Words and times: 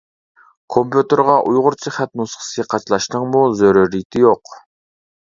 كومپيۇتېرغا 0.75 1.35
ئۇيغۇرچە 1.49 1.93
خەت 1.97 2.11
نۇسخىسى 2.21 2.65
قاچىلاشنىڭمۇ 2.71 3.43
زۆرۈرىيىتى 3.61 4.25
يوق. 4.25 4.57